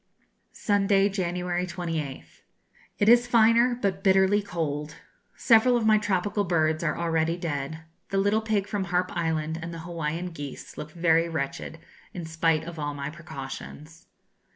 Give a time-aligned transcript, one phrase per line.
[0.51, 2.41] Sunday, January 28th.
[2.97, 4.95] It is finer, but bitterly cold.
[5.35, 7.81] Several of my tropical birds are already dead.
[8.09, 11.77] The little pig from Harpe Island, and the Hawaiian geese, look very wretched,
[12.15, 14.07] in spite of all my precautions.